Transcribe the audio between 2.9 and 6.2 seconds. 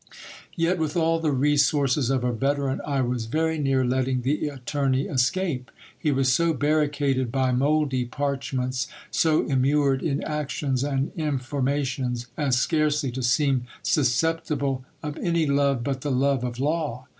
was very near letting the attorney escape. He